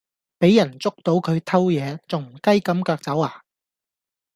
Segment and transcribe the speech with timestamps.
[0.39, 3.43] 比人捉到佢偷野，仲唔雞咁腳走呀